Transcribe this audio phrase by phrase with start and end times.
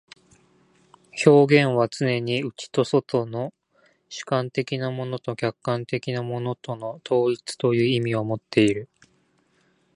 [1.27, 3.53] 表現はつねに内と外との、
[4.09, 8.89] 主観的なものと客観的なものとの統一という意味をもっている。